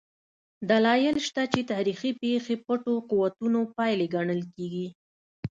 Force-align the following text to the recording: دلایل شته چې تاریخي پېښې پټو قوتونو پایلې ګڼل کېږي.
دلایل 0.69 1.15
شته 1.27 1.43
چې 1.53 1.61
تاریخي 1.71 2.11
پېښې 2.21 2.55
پټو 2.65 2.93
قوتونو 3.09 3.59
پایلې 3.75 4.07
ګڼل 4.15 4.41
کېږي. 4.55 4.87